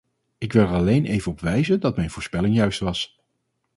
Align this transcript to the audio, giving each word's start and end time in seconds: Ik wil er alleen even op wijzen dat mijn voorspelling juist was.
Ik 0.37 0.53
wil 0.53 0.63
er 0.63 0.73
alleen 0.73 1.05
even 1.05 1.31
op 1.31 1.39
wijzen 1.41 1.79
dat 1.79 1.95
mijn 1.95 2.09
voorspelling 2.09 2.55
juist 2.55 2.79
was. 2.79 3.19